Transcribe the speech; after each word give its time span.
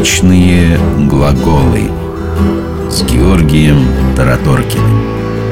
Вечные 0.00 0.78
глаголы 1.10 1.90
с 2.90 3.02
Георгием 3.02 3.86
Тараторкиным. 4.16 5.44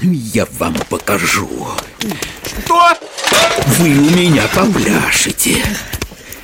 Я 0.00 0.46
вам 0.56 0.76
покажу. 0.88 1.50
Что? 2.46 2.92
Вы 3.78 3.88
у 3.88 4.10
меня 4.16 4.44
попляшете. 4.54 5.64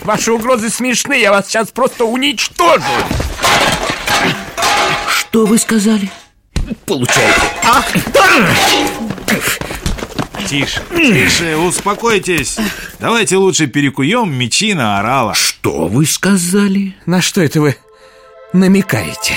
Ваши 0.02 0.32
угрозы 0.32 0.68
смешны, 0.68 1.20
я 1.20 1.30
вас 1.30 1.46
сейчас 1.46 1.68
просто 1.68 2.04
уничтожу. 2.04 2.82
Что 5.08 5.46
вы 5.46 5.58
сказали? 5.58 6.10
Получайте. 6.86 7.40
Ах, 7.62 7.86
Тише, 10.50 10.82
тише, 10.96 11.56
успокойтесь. 11.56 12.58
Давайте 12.98 13.36
лучше 13.36 13.68
перекуем 13.68 14.36
мечи 14.36 14.74
на 14.74 14.98
орала. 14.98 15.32
Что 15.32 15.86
вы 15.86 16.04
сказали? 16.04 16.96
На 17.06 17.22
что 17.22 17.40
это 17.40 17.60
вы 17.60 17.76
намекаете? 18.52 19.34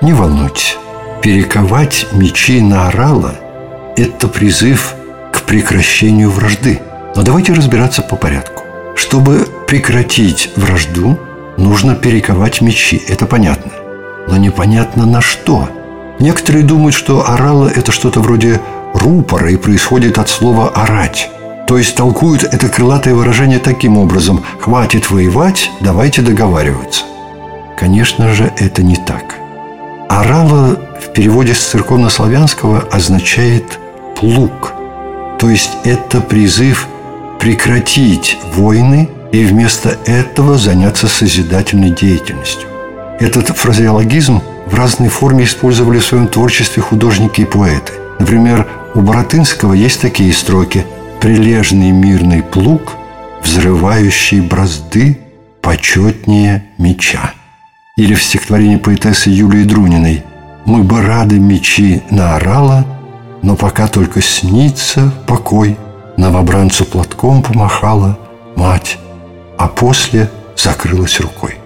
Не 0.00 0.14
волнуйтесь. 0.14 0.78
Перековать 1.22 2.06
мечи 2.12 2.62
на 2.62 2.88
орала– 2.88 3.34
это 3.98 4.28
призыв 4.28 4.94
к 5.30 5.42
прекращению 5.42 6.30
вражды. 6.30 6.80
Но 7.14 7.22
давайте 7.22 7.52
разбираться 7.52 8.00
по 8.00 8.16
порядку. 8.16 8.64
Чтобы 8.96 9.46
прекратить 9.66 10.48
вражду, 10.56 11.20
нужно 11.58 11.94
перековать 11.94 12.62
мечи, 12.62 12.98
это 13.08 13.26
понятно. 13.26 13.72
Но 14.26 14.38
непонятно 14.38 15.04
на 15.04 15.20
что. 15.20 15.68
Некоторые 16.18 16.64
думают, 16.64 16.94
что 16.94 17.28
орала– 17.28 17.68
это 17.76 17.92
что-то 17.92 18.20
вроде 18.20 18.58
рупора 18.94 19.50
и 19.50 19.56
происходит 19.56 20.18
от 20.18 20.28
слова 20.28 20.68
«орать». 20.70 21.30
То 21.66 21.76
есть 21.76 21.96
толкуют 21.96 22.44
это 22.44 22.68
крылатое 22.68 23.14
выражение 23.14 23.58
таким 23.58 23.98
образом 23.98 24.42
«хватит 24.58 25.10
воевать, 25.10 25.70
давайте 25.80 26.22
договариваться». 26.22 27.04
Конечно 27.78 28.32
же, 28.34 28.50
это 28.56 28.82
не 28.82 28.96
так. 28.96 29.36
Орала 30.08 30.78
в 31.00 31.12
переводе 31.12 31.54
с 31.54 31.58
церковнославянского 31.58 32.88
означает 32.90 33.78
«плуг». 34.16 34.72
То 35.38 35.50
есть 35.50 35.76
это 35.84 36.20
призыв 36.20 36.88
прекратить 37.38 38.38
войны 38.54 39.10
и 39.30 39.44
вместо 39.44 39.96
этого 40.06 40.58
заняться 40.58 41.06
созидательной 41.06 41.90
деятельностью. 41.90 42.68
Этот 43.20 43.48
фразеологизм 43.56 44.40
в 44.66 44.74
разной 44.74 45.08
форме 45.08 45.44
использовали 45.44 45.98
в 45.98 46.04
своем 46.04 46.28
творчестве 46.28 46.82
художники 46.82 47.42
и 47.42 47.44
поэты. 47.44 47.92
Например, 48.18 48.66
у 48.94 49.00
Боротынского 49.00 49.74
есть 49.74 50.00
такие 50.00 50.32
строки 50.32 50.84
«Прилежный 51.20 51.90
мирный 51.90 52.42
плуг, 52.42 52.94
взрывающий 53.42 54.40
бразды, 54.40 55.18
почетнее 55.62 56.64
меча». 56.78 57.32
Или 57.96 58.14
в 58.14 58.22
стихотворении 58.22 58.76
поэтессы 58.76 59.30
Юлии 59.30 59.64
Друниной 59.64 60.24
«Мы 60.64 60.82
бы 60.82 61.02
рады 61.02 61.38
мечи 61.38 62.02
наорала, 62.10 62.84
но 63.42 63.56
пока 63.56 63.88
только 63.88 64.20
снится 64.20 65.12
покой, 65.26 65.76
новобранцу 66.16 66.84
платком 66.84 67.42
помахала 67.42 68.18
мать, 68.56 68.98
а 69.56 69.68
после 69.68 70.30
закрылась 70.56 71.20
рукой». 71.20 71.56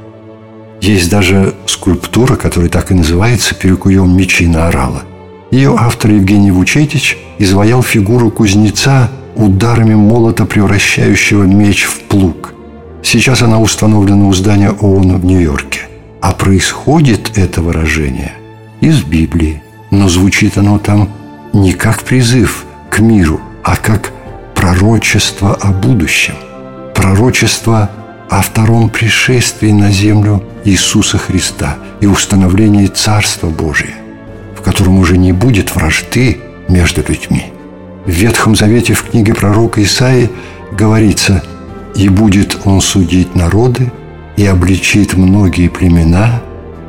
Есть 0.81 1.11
даже 1.11 1.55
скульптура, 1.67 2.37
которая 2.37 2.69
так 2.69 2.91
и 2.91 2.95
называется 2.95 3.55
«Перекуем 3.55 4.17
мечи 4.17 4.47
на 4.47 4.69
орала». 4.69 5.05
Ее 5.53 5.77
автор 5.79 6.13
Евгений 6.13 6.51
Вучетич 6.51 7.19
изваял 7.39 7.83
фигуру 7.83 8.31
кузнеца, 8.31 9.11
ударами 9.37 9.95
молота 9.95 10.47
превращающего 10.47 11.45
меч 11.45 11.85
в 11.85 12.01
плуг. 12.05 12.55
Сейчас 13.03 13.43
она 13.43 13.61
установлена 13.61 14.29
у 14.29 14.33
здания 14.33 14.71
ООН 14.71 15.19
в 15.19 15.25
Нью-Йорке. 15.27 15.81
А 16.23 16.33
происходит 16.33 17.37
это 17.37 17.61
выражение 17.61 18.33
из 18.81 19.03
Библии. 19.03 19.63
Но 19.91 20.09
звучит 20.09 20.57
оно 20.57 20.79
там 20.79 21.11
не 21.53 21.75
как 21.75 22.03
призыв 22.03 22.65
к 22.89 23.01
миру, 23.01 23.39
а 23.63 23.77
как 23.77 24.11
пророчество 24.55 25.55
о 25.55 25.71
будущем. 25.71 26.35
Пророчество 26.95 27.91
о 28.31 28.41
втором 28.41 28.89
пришествии 28.89 29.71
на 29.71 29.91
землю 29.91 30.43
Иисуса 30.65 31.19
Христа 31.19 31.77
и 32.01 32.07
установлении 32.07 32.87
Царства 32.87 33.49
Божия 33.49 34.03
в 34.63 34.65
котором 34.65 35.01
уже 35.01 35.19
не 35.19 35.33
будет 35.33 35.75
вражды 35.75 36.39
между 36.69 37.03
людьми. 37.03 37.47
В 38.07 38.11
Ветхом 38.11 38.55
Завете 38.55 38.95
в 38.95 39.03
книге 39.03 39.35
пророка 39.35 39.83
Исаии 39.83 40.31
говорится 40.71 41.43
«И 41.97 42.09
будет 42.09 42.61
он 42.65 42.81
судить 42.81 43.35
народы, 43.35 43.91
и 44.37 44.47
обличит 44.47 45.15
многие 45.15 45.67
племена, 45.67 46.41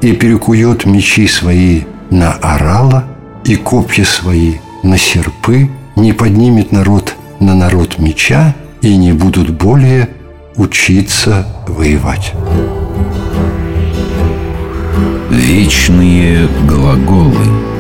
и 0.02 0.14
перекует 0.14 0.86
мечи 0.86 1.28
свои 1.28 1.82
на 2.12 2.34
орала, 2.34 3.06
и 3.44 3.56
копья 3.56 4.04
свои 4.04 4.58
на 4.84 5.00
серпы, 5.00 5.68
не 5.96 6.14
поднимет 6.14 6.72
народ 6.72 7.16
на 7.40 7.56
народ 7.56 7.98
меча, 7.98 8.56
и 8.82 8.96
не 8.96 9.14
будут 9.14 9.50
более 9.50 10.10
учиться 10.58 11.48
воевать». 11.68 12.34
Вечные 15.46 16.48
глаголы– 16.66 17.46